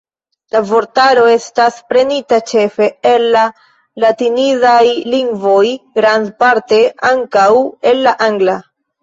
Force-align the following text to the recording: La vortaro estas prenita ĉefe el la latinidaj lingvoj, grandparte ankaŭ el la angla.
La 0.53 0.59
vortaro 0.69 1.25
estas 1.33 1.75
prenita 1.91 2.39
ĉefe 2.51 2.87
el 3.09 3.25
la 3.35 3.43
latinidaj 4.05 4.81
lingvoj, 5.17 5.63
grandparte 6.01 6.81
ankaŭ 7.13 7.47
el 7.93 8.03
la 8.11 8.17
angla. 8.31 8.59